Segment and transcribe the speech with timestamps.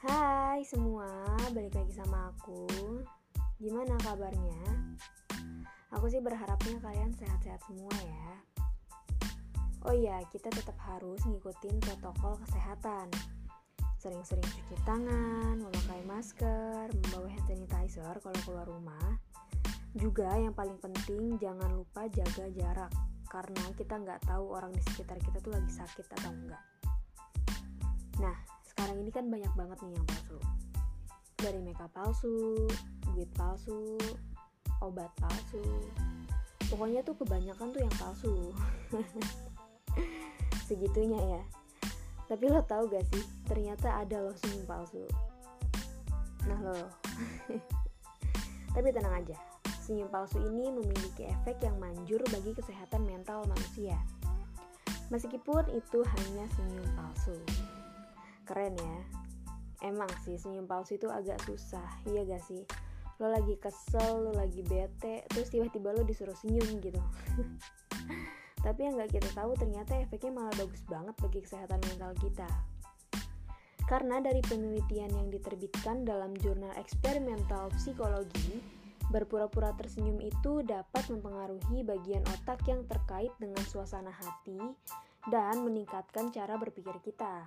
[0.00, 1.04] Hai semua,
[1.52, 2.64] balik lagi sama aku.
[3.60, 4.64] Gimana kabarnya?
[5.92, 8.32] Aku sih berharapnya kalian sehat-sehat semua ya.
[9.84, 13.12] Oh iya, kita tetap harus ngikutin protokol kesehatan.
[14.00, 19.20] Sering-sering cuci tangan, memakai masker, membawa hand sanitizer kalau keluar rumah.
[19.92, 22.92] Juga yang paling penting jangan lupa jaga jarak
[23.28, 26.64] karena kita nggak tahu orang di sekitar kita tuh lagi sakit atau enggak.
[28.16, 28.36] Nah,
[29.00, 30.38] ini kan banyak banget nih yang palsu
[31.40, 32.68] dari makeup palsu,
[33.12, 33.96] duit palsu,
[34.84, 35.64] obat palsu.
[36.68, 38.34] Pokoknya tuh kebanyakan tuh yang palsu.
[40.68, 41.42] Segitunya ya.
[42.30, 45.02] Tapi lo tau gak sih, ternyata ada loh senyum palsu.
[46.46, 46.78] Nah lo.
[48.76, 49.34] Tapi tenang aja,
[49.82, 53.98] senyum palsu ini memiliki efek yang manjur bagi kesehatan mental manusia.
[55.10, 57.34] Meskipun itu hanya senyum palsu.
[58.50, 58.98] Keren ya,
[59.86, 62.66] emang sih senyum palsu itu agak susah iya gak sih?
[63.22, 66.98] Lo lagi kesel lo lagi bete terus tiba-tiba lo disuruh senyum gitu.
[68.66, 72.50] Tapi yang gak kita tahu ternyata efeknya malah bagus banget bagi kesehatan mental kita.
[73.86, 78.58] Karena dari penelitian yang diterbitkan dalam jurnal eksperimental psikologi
[79.14, 84.58] berpura-pura tersenyum itu dapat mempengaruhi bagian otak yang terkait dengan suasana hati
[85.30, 87.46] dan meningkatkan cara berpikir kita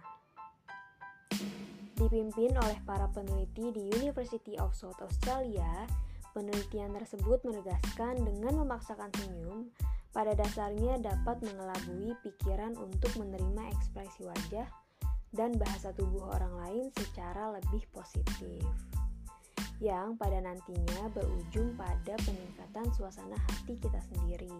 [1.98, 5.86] dipimpin oleh para peneliti di University of South Australia,
[6.34, 9.70] penelitian tersebut menegaskan dengan memaksakan senyum,
[10.14, 14.70] pada dasarnya dapat mengelabui pikiran untuk menerima ekspresi wajah
[15.34, 18.62] dan bahasa tubuh orang lain secara lebih positif
[19.82, 24.54] yang pada nantinya berujung pada peningkatan suasana hati kita sendiri.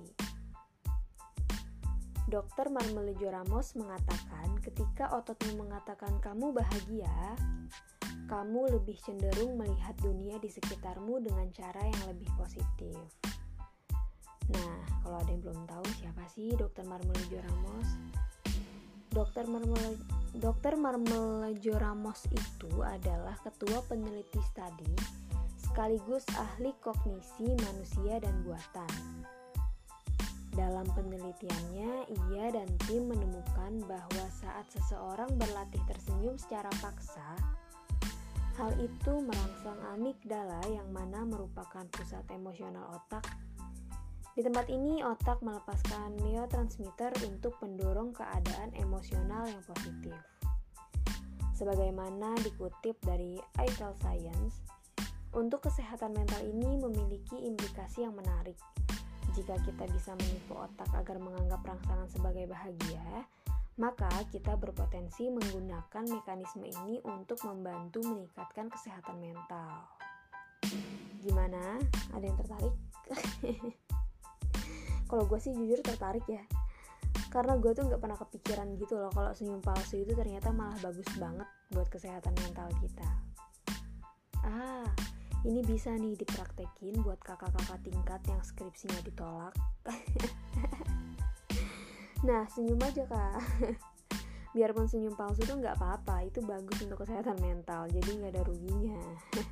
[2.34, 7.38] Dokter Marmelejo Ramos mengatakan, ketika ototmu mengatakan kamu bahagia,
[8.26, 12.98] kamu lebih cenderung melihat dunia di sekitarmu dengan cara yang lebih positif.
[14.50, 18.02] Nah, kalau ada yang belum tahu siapa sih Dokter Marmelejo Ramos?
[19.14, 20.02] Dokter Marmele
[20.34, 24.90] Dokter Marmelejo Ramos itu adalah ketua peneliti studi
[25.62, 28.90] sekaligus ahli kognisi manusia dan buatan.
[30.54, 37.26] Dalam penelitiannya, ia dan tim menemukan bahwa saat seseorang berlatih tersenyum secara paksa,
[38.62, 43.26] hal itu merangsang amigdala yang mana merupakan pusat emosional otak.
[44.38, 50.14] Di tempat ini, otak melepaskan neurotransmitter untuk mendorong keadaan emosional yang positif.
[51.58, 54.62] Sebagaimana dikutip dari Eiffel Science,
[55.34, 58.58] untuk kesehatan mental ini memiliki implikasi yang menarik–
[59.34, 63.26] jika kita bisa menipu otak agar menganggap rangsangan sebagai bahagia,
[63.82, 69.90] maka kita berpotensi menggunakan mekanisme ini untuk membantu meningkatkan kesehatan mental.
[71.26, 71.82] Gimana?
[72.14, 72.76] Ada yang tertarik?
[75.14, 76.42] kalau gue sih jujur tertarik ya
[77.30, 81.06] karena gue tuh nggak pernah kepikiran gitu loh kalau senyum palsu itu ternyata malah bagus
[81.22, 83.10] banget buat kesehatan mental kita
[84.42, 84.90] ah
[85.44, 89.56] ini bisa nih dipraktekin buat kakak-kakak tingkat yang skripsinya ditolak.
[92.24, 93.40] Nah senyum aja kak.
[94.56, 96.24] Biarpun senyum palsu tuh nggak apa-apa.
[96.24, 97.92] Itu bagus untuk kesehatan mental.
[97.92, 99.00] Jadi nggak ada ruginya.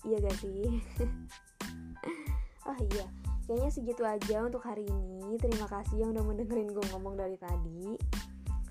[0.00, 0.80] Iya gak sih?
[2.64, 3.04] Oh iya.
[3.44, 5.36] Kayaknya segitu aja untuk hari ini.
[5.36, 8.00] Terima kasih yang udah mendengerin gue ngomong dari tadi.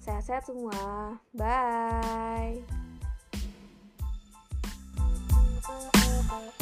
[0.02, 1.22] Sehat-sehat semua.
[1.38, 2.79] Bye
[5.70, 6.59] Thank you.